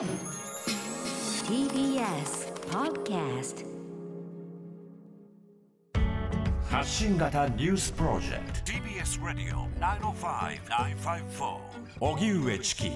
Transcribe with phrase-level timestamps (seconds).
[0.00, 0.08] TBS
[2.70, 3.66] Podcast
[6.70, 8.72] 発信型ニュースプロジェクト。
[8.72, 11.58] TBS ラディオ905-954
[12.00, 12.90] おぎゅうえちき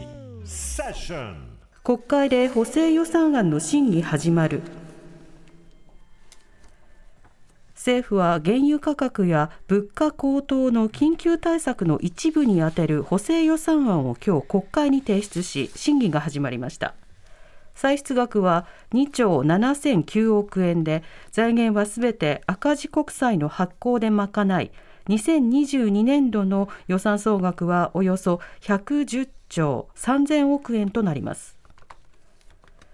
[0.47, 1.59] セッション。
[1.83, 4.63] 国会で補正予算案の審議始まる
[7.85, 16.95] 政府は原油価格や物価高騰の緊急対策の一部に充てる補正予算案を今日国会に提出し審議が始まりました。
[17.75, 24.31] 歳出額は2兆7009億円で財源はすべて赤字国債の発行で賄
[24.63, 24.71] い
[25.11, 31.59] 2022年度の予算総額はおよそ110兆3000億円となります。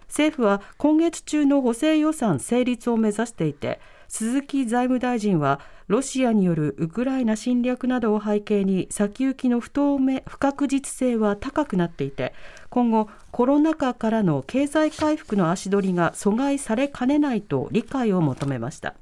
[0.08, 3.78] 政府は今月中の補正予算成立を目指していて
[4.10, 12.34] 鈴木財務大臣はロシアによるウクライナ侵略などを背景に先行きの不透明不確実性は高くなっていて
[12.70, 18.94] 今後コロナ禍からの経済回復の足取りが阻害されかねないと理解を求めました。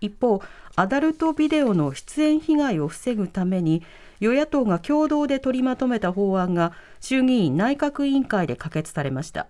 [0.00, 0.42] 一方
[0.74, 3.84] アダルトビデオの出演被害を防ぐために
[4.18, 9.46] 与野党が共同で取りまとめた法案が衆議院内閣委員会で可決されました。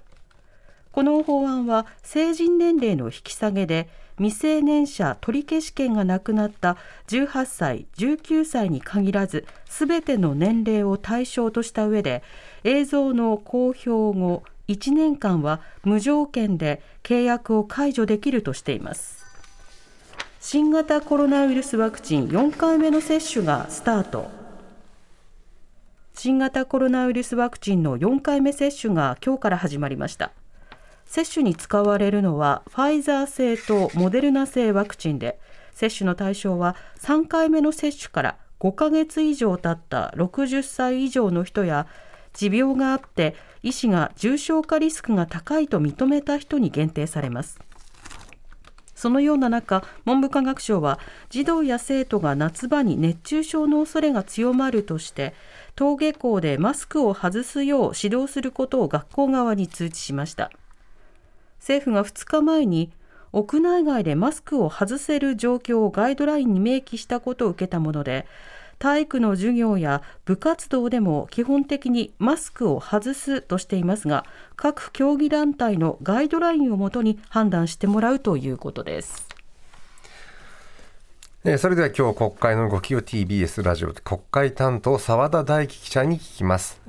[0.93, 3.89] この法案は成人年齢の引き下げで
[4.21, 6.77] 未成年者取消権がなくなった
[7.09, 12.23] 18歳、19歳に限らずすべての年齢を対象とした上で
[12.63, 19.25] 映像の公表後1年間は無条件で契約を解除できるとしています。
[20.39, 24.31] 新型コロナウイルスワクチン4回目の接種がスタート。
[26.15, 30.33] 新型コロナウイルスワクチンの4回目接種が今日から始まりました。
[31.11, 35.41] 接種に使われるのはファイザー製とモデルナ製ワクチンで
[35.75, 41.89] 接種の対象は3回目の接種から5ヶ月以上経った60歳以上の人や
[42.33, 47.59] 持病があって医師が重症化リスクが高いと認めた人に限定されます。
[48.95, 55.35] そのような中文部科学省は児童や生徒が夏場に熱中症の恐れが強まるとして
[55.77, 60.53] 登下校でマスクを外すよう指導することを学校側に通知しました。
[61.61, 62.91] 政府が2日前に
[63.33, 68.27] 屋内外でマスクを外せる状況をガイドラインに明記したことを受けたもので
[68.81, 74.25] 体育の授業や部活動でも基本的にマスクを外すとしていますが
[74.57, 79.29] 各競技団体のガイドラインをもとに判断してもらうということです。
[81.59, 86.81] それでは今日国会の動きを TBS ラジオ国会担当澤田大樹記者に聞きます。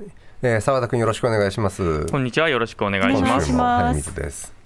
[0.42, 2.06] えー、澤田君よろしくお願いします。
[2.06, 3.52] こんにちはよろしくお願いします。
[3.52, 4.61] はい、水です。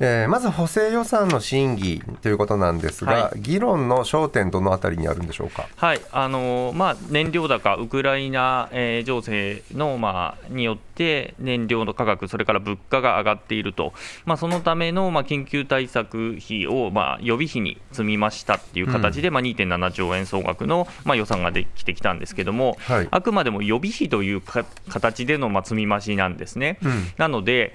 [0.00, 13.92] えー、まず補正予算の審議ということなんですが、はい、議論の焦点、どのあたりにあるんでしょうか、はいあのまあ、燃料高、ウクライナ、えー、情勢の、まあ、によって、燃料の価格、それから物価が上がっていると、
[14.24, 26.78] まあ、そのための、まあ、緊急対策費を、まあ、予備費に積みましたっていう形で、うん、まあ、2.7兆円総額の、まあ、予算ができてきたんですけども、はい、あくまでも予備費というか形での、まあ、積み増しなんですね。
[26.82, 27.74] うん、なので、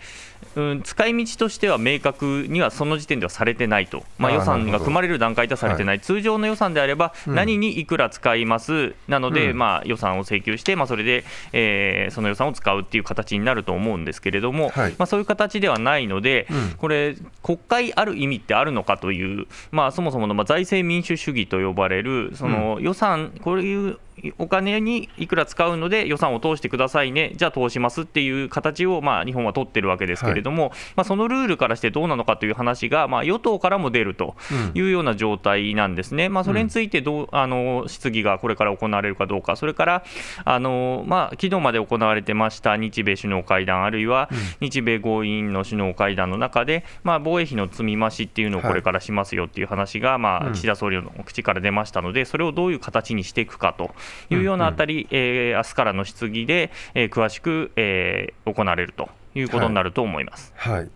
[0.56, 24.00] うん、使い道としては明確にはその時点ではされてないと、まあ、予算が組まれる段階ではされてない、はい、通常の予算であれば、何にいくら使います、うん、なので、まあ、予算を請求して、まあ、それで、えー、その予算を使うっていう形になると思うんですけれども、はい、まあ、そういう形ではないので、うん、これ、国会ある意味ってあるのかという、まあ、そもそものまあ財政民主主義と呼ばれる、その予算、こういう
[24.38, 34.36] お金にいくら使うので予算を通してくださいね、じゃあ通しますっていう形を、まあ、日本は取ってるわけですけれども、はい、まあ、そのルールからしてどうなのかという話が、まあ、与党からも出ると
[34.74, 40.04] いうような状態なんですね、うん、まあ、それについてどうあの質疑がこれから行われるかどうか、それから
[40.46, 44.30] あの、まあ、昨日まで行われてました日米首脳会談、あるいは
[44.62, 53.92] 日米合意の首脳会談の中で、まあ、防衛費の積み増しっていうのをこれからしますよっていう話が、まあ、岸田総理の口から出ましたので、それをどういう形にしていくかと
[54.30, 60.54] いうようなあたり、えー、明日からの質疑で、えー、詳しく、えー、行われるということになると思います。
[60.56, 60.90] はい、はい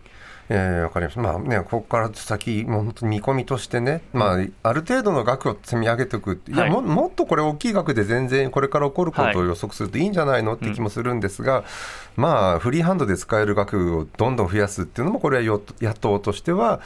[0.48, 16.80] えー、分かりました、まあね、ここから先、もう本当に見込みとしてね、まあ、ある程度の額を積み上げておく、いや、はい、ももっとこれ、大きい額で全然これから起こることを予測するといいんじゃないのって気もするんですが、はいうん、まあ、フリーハンドで使える額をどんどん増やすっていうのも、これは与党としては、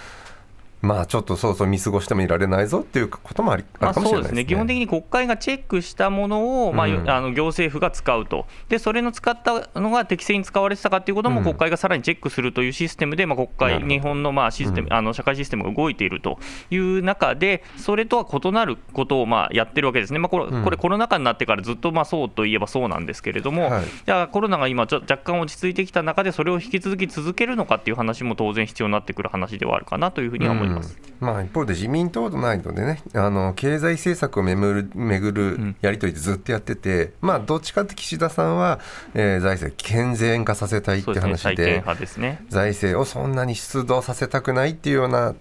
[0.81, 4.43] まあちょっとそうそう見過ごしてもいられないぞっていうこともありあまあ、るかもしれないですね。
[4.43, 4.45] そうですね。
[4.45, 7.11] 基本的に国会がチェックしたものを、まあうん。
[7.11, 11.45] あの行政府が使うと、でそれの使ったのが適正に使われてたかということも、うん。
[11.45, 14.93] 国会がさらにチェックするというシステムで、まあ、国会、日本のまあシステム、うん。
[14.93, 16.39] あの社会システムが動いていると
[16.71, 20.65] いう中で、それとは異なることをまあやってるわけですね、まあ、これうん。
[20.65, 23.85] これ、コロナ禍になってからずっとまあそうといえばそうなんですけれども、はい。
[24.07, 30.68] じゃあ、コロナが今、ちょ若干落ち着いてきた中で、それを引き続き続けるのかっていう話も当然必要になってくる話ではあるかなというふうには思います。
[30.76, 31.09] うん。
[31.20, 38.79] まあ、一方で自民党内のでねあの経済政策をめぐる巡るやり取りでずっとやってて、まあ、どっちかって岸田さんは、
[39.15, 41.82] えー財政健全化させたいって話で
[42.19, 42.44] ね。
[42.49, 45.35] 財政をそんなに出動させたくないっていうような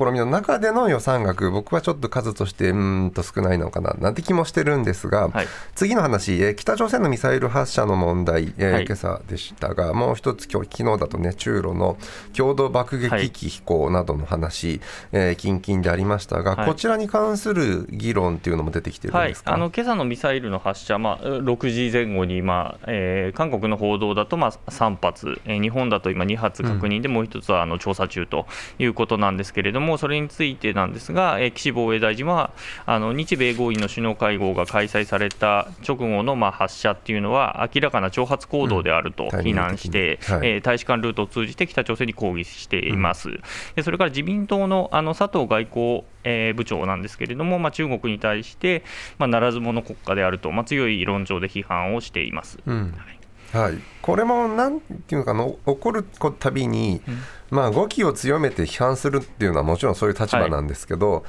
[0.00, 5.46] 試みの中での予算額僕はちょっと数としてうーんと少ないのかななんて気もしてるんですが、はい。
[5.74, 8.84] 次の話、えー北朝鮮のミサイル発射の問題、えーはい。
[8.86, 11.96] 今朝でしたがもう一つ今日昨日だとね中ロの
[12.36, 14.80] 共同爆撃機飛行などの話、
[15.12, 16.68] えー近々でありましたが、はい。
[16.68, 28.46] こちらに関する議論っていうのも出てきてるんはいです、か、あの今朝のミサイルの発射、まあ、6時前後に、まあえー韓国の報道だと、まあ、3発、えー日本だと今2発確認で、もう一つはあの調査中と
[28.78, 32.50] いうことなんですけれども、それについてなんですが、えー岸防衛大臣は
[32.86, 39.42] あの日米豪印の首脳会合が開催された直後の、まあ、発射っていうのは、明らかな挑発行動であるとうん。
[39.42, 40.48] 非難して、タイミング的にはい。
[40.48, 43.30] えー大使館ルートを通じて北朝鮮に抗議しています。
[43.74, 48.84] でそれから自民党のあの佐藤外交、えー部長なんですけれども、まあ、中国に対して、
[49.18, 52.58] まあ、ならず者国家であると、まあ、強い論調で批判をしています。
[52.66, 52.92] うん。
[52.96, 53.19] はい、
[54.02, 56.04] これもなんていうのかな起こる
[56.38, 57.02] たびに、
[57.50, 61.24] まあ、語気を強めて批判するっていうのはもちろんそういう立場なんですけど、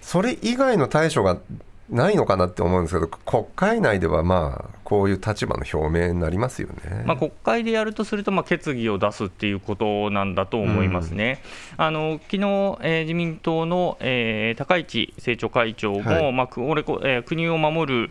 [0.00, 1.38] それ以外の対処が
[1.90, 7.02] ないのかなって思うんですけど国会内ではまあこういう立場の表明になりますよね。
[7.04, 11.42] まあ、国会でやるとすると、まあ、決議を出すっていうことなんだと思いますね。
[11.76, 12.38] あの昨日、
[12.82, 16.62] えー自民党の、えー高市政調会長も、はいまあこ
[17.02, 18.10] えー国を守る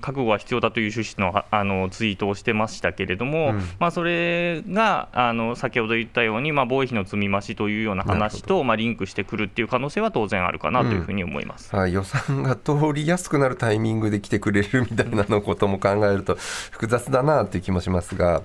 [0.00, 11.74] 覚悟は必要だという趣旨のはあのツイートをしてましたけれども、うんまあ、それがあの先ほど言ったように、まあ、防衛費の積み増しというような話と、まあ、リンクしてくるっていう可能性は当然あるかなというふうに思います。
[11.74, 16.36] はい、予算が通りやすくなるタイミングで来てくれるみたいなのことも考考えると
[16.70, 18.42] 複雑だなという気もしますが、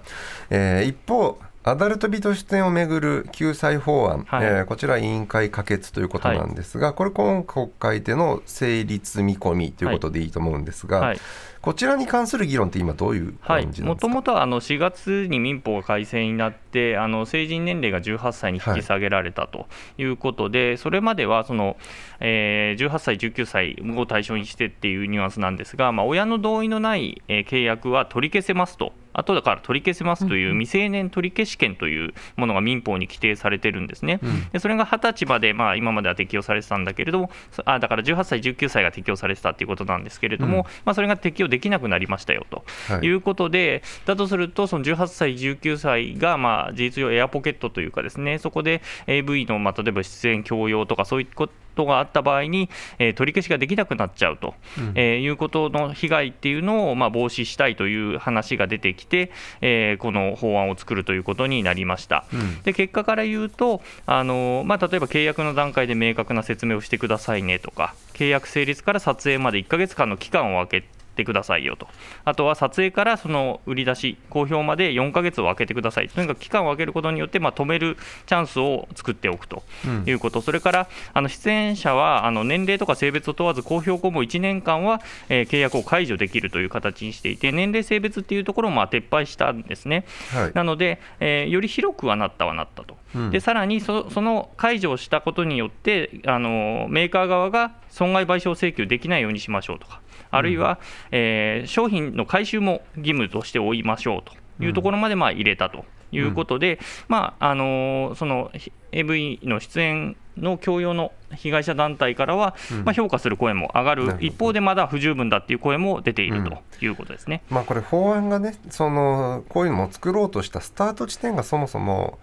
[0.49, 4.45] えー一方アダルトビデオ出演をめぐる救済法案、はい。
[4.45, 11.19] えーこちら委員会可決ということなんですが、これ今国会での成立見込みということでいいと思うんですが、はい。
[11.61, 19.67] こちらに関する議論って今どういうはい感じ、なんもですか、ともとはあの4月に民法が改正になって、あの成人年齢が18歳に引き下げられたと
[19.97, 21.75] いうことで、それまではその、
[22.21, 28.93] えー18歳、19歳を対象にしてっていうニュアンスなんですが、まあ、親の同意のない、えー契約は取り消せますと。
[29.19, 34.19] 後だから取り消せますという未成年取り消し権というものが民法に規定されてるんですね。
[34.53, 42.63] でそれが20歳まで、まあ、今までは適用されてたんだけれども、そあだから18歳、19歳が適用されてたということなんですけれども、うんまあ、それが適用できなくなりましたよと。
[42.87, 54.55] はいいうことで、だとすると、その18歳、19歳が、まあ、事実上、エアポケットというかですね、そこで AV の、まあ、例えば出演強要とか、そういうことがあった場合に、えー取り消しができなくなっちゃうと、
[54.95, 59.31] えーいうことの被害っていうのを、まあ、防止したいという話が出てきて、
[59.61, 62.25] えーこの法案を作るということになりました。
[62.33, 71.87] うんで結果から言うと、あのまあ、例えば契約の段階で明確な説明をしてくださいねとか、契約成立から撮影まで1ヶ月間の期間を空けてくださいよと、
[72.25, 80.03] あとは撮影からその売り出し、公表まで4ヶ月を空けてください、とにかく期間を空けることによって、まあ、止めるチャンスを作っておくとうん。
[80.05, 90.05] いうこと、それからあの出演者はあの年齢とか性別を問わず、公表後も1年間は、えー契約を解除できるという形にしていて、年齢、性別っていうところをまあ撤廃したんですね。
[90.31, 90.51] はい。
[90.53, 93.31] なので、えーより広くはなったはなったと、うん。
[93.31, 100.79] でさらにそその解除をしたことによってあの、メーカー側が損害賠償請求できないようにしましょうとか、あるいは、
[101.11, 104.29] えー商品の回収も義務として負いましょう
[104.59, 112.55] というところまでまあ入れたということで、まああのそのひ AV の出演の強要の被害者団体からは、
[112.85, 117.43] まあ、評価する声も上がる一方で、まだ不十分だっていう声も出ているということですね。
[117.49, 122.19] まあ、これ法案がねそのこういうのも作ろうとしたスタート地点がそもそも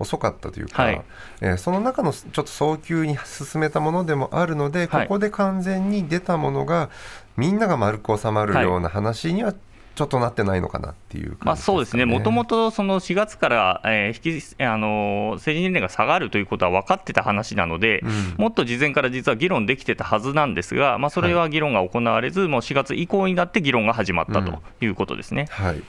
[0.00, 1.02] 遅かったというか、はい。
[1.42, 5.06] えーその中のちょっと早急に進めたものでもあるので、はい。
[5.06, 6.90] ここで完全に出たものが
[7.36, 9.54] みんなが丸く収まるような話には
[9.94, 18.34] ちょっとなってないのかなっていうまあ、そうですね、もともととその4月から、えー引きあのー成人年齢が下がるということは分かってた話なので、うん。
[18.38, 25.48] もっと事前から実は議論できてたはずなんですが、まあ、それは議論が行われず、もう4月以降になって議論が始まったということですね。
[25.50, 25.82] はい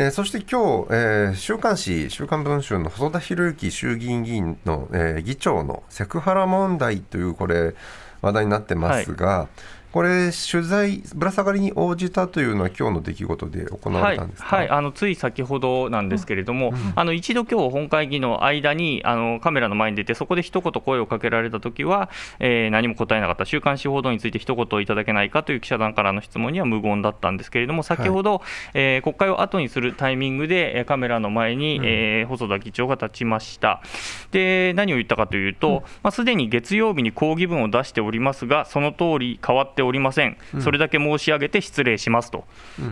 [0.00, 7.74] えーそして今日、えー週刊誌、週刊文春の細田博之衆議院議員の、えー議長のセクハラ問題というこれ、
[8.22, 9.48] 話題になってますが、
[9.92, 28.42] これ、取材、ぶら下がりに応じたというのは、今日の出来事で行わはいれたんですか、はい、あのつい先ほどなんですけれども、あの一度、今日本会議の間にあのカメラの前に出て、そこで一言声をかけられたときは、えー何も答えなかった、週刊誌報道について一言いただけないかという記者団からの質問には無言だったんですけれども、先ほど、
[28.74, 33.82] えー国会を後にするタイミングで、えーカメラの前に、えー細田議長が立ちました。
[34.30, 42.44] で何を言ったかというと、まあ、すでに月曜日に抗議文を出しておりますが、その通り変わっておりません、それだけ申し上げて失礼しますと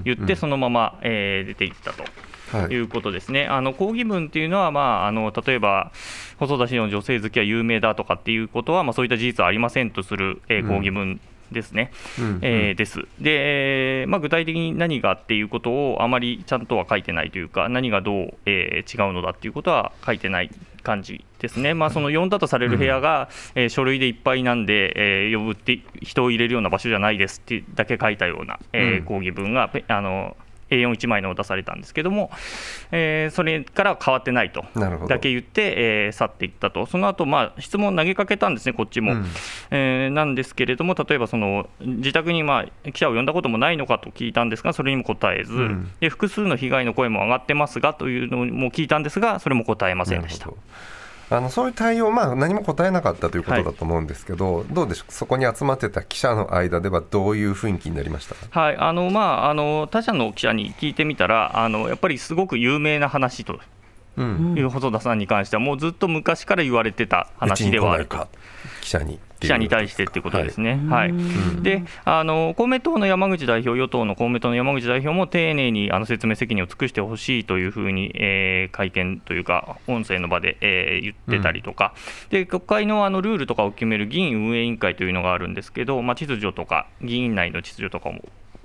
[0.05, 2.05] 言って、そのまま、えー出ていったと。
[2.53, 2.73] はい。
[2.73, 5.93] いうことですね、あの抗議文っていうのは、まあ、あの例えば
[6.39, 11.21] 細田氏の女性好きは有名だとかっていうことは、まあ、そういった事実はありませんとする、えー抗議文
[11.53, 12.39] ですね、うん。
[12.43, 13.01] えーです。
[13.21, 20.51] で、えーまあ、具体的に何がっていうことをあまりちゃんとは書いてないというか、何がどう、えー違うのだっていうことは書いてない
[20.89, 29.05] 感じですね、まあ、その呼んだとされる部屋が、えー書類でいっぱいなんで、えー呼ぶって人を入れるような場所じゃないですってだけ書いたような、えーうん。
[29.05, 30.35] 抗議文が、ペあの
[30.71, 32.31] A41 枚のを出されたんですけども、
[32.91, 34.65] えーそれからは変わってないと
[35.09, 39.13] だけ言って、えー去っていったと、その後まあ質問を投げかけたんですね、こっちも。
[39.13, 39.25] うん。
[39.71, 45.91] えーなんですけれども、例えばその自宅にまあ記者を呼んだこともないのかと聞いたんですが、それにも答えず、うん。
[46.01, 50.51] で複数の被害の声も上がってますがというのも聞いたんですが、それも答えませんでした
[51.31, 58.35] あのそういう対応、まあ、何も答えなかったということだと思うんですけど、どうでしょう、そこに集まってた記者の間では、どういう雰囲気になりました？
[58.35, 58.61] か。
[58.61, 58.77] はい。
[58.77, 63.61] あのまあ、あの他社の記者に聞いてみたら、あのやっぱりすごく有名な話と
[64.17, 68.27] うん、いう細田さんに関しては、もうずっと昔から言われてた話ではあると。
[68.89, 70.81] 記者に記者に対してっていうことですね。
[70.89, 71.11] ははい。
[71.11, 81.95] いであの公明党の山口代表、与党の公明党の山口代表も丁寧にあの説明責任を尽くしてほしいというふうに、えー会見というか、音声の場で、えー言ってたりとか、
[82.31, 88.25] で国会のあのルールとかを決める議員運営委員会というのがあるんですけど、まあ、秩序とか、議員内の秩序とかも。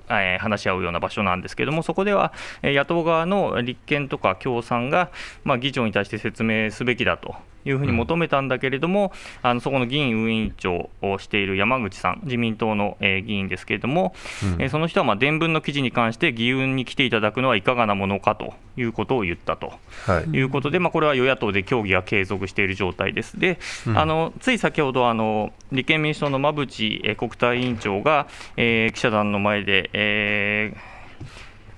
[0.10, 5.12] えー話し合うような場所なんですけれども、そこではえー野党側の立憲とか共産が、
[5.44, 7.36] まあ、議長に対して説明すべきだと
[7.66, 14.14] いうふうに求めたんだけれども、あのそこの議員運営委員長をしている山口さん、自民党の、えー議員ですけれども、
[14.60, 19.74] えーその人はまあ伝聞の記事に関して、議運に来ていただくのはいかがなものかということを言ったと。
[20.06, 20.30] はい。
[20.32, 23.40] いうことで、まあ、これは与野党で協議が継続している状態です。
[23.40, 23.60] で、
[23.96, 28.28] あのつい先ほどあの、立憲民主党の馬淵えー国対委員長が、
[28.58, 30.94] えー記者団の前で、えー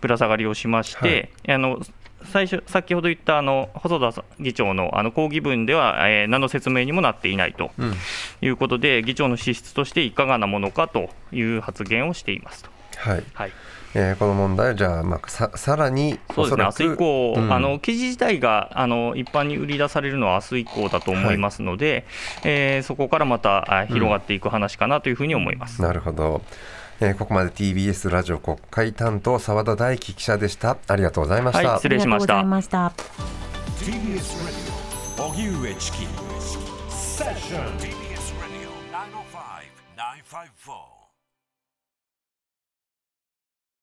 [0.01, 1.79] ぶら下がりをしまして、あの
[2.23, 7.93] 最初先ほど言ったあの細田議長のあの抗議文では、えー何の説明にもなっていないとうん。
[8.41, 12.69] いうことで、議長の資質としていかがなものかという発言をしていますと。
[12.97, 13.23] はい。
[13.33, 13.51] はい。
[13.93, 17.53] えーこの問題、じゃあ、まあ、ささらにそうですね、明日以降、うん。
[17.53, 22.05] あの記事自体があの一般に売り出されるのは明日以降だと思いますので、
[22.43, 25.81] えーそこからまたあ広がっていく話かなというふうに思います。
[25.81, 26.41] なるほど、
[27.01, 30.77] えーここまで TBS ラジオ国会担当澤田大樹記者でした。
[30.87, 32.39] ありがとうございました、はい失礼しました。
[32.39, 32.93] ありがとうございました。
[33.79, 34.21] TBS
[35.17, 35.97] Radio 荻上チキ。
[36.89, 38.69] セッション TBS Radio
[39.95, 40.94] 905-954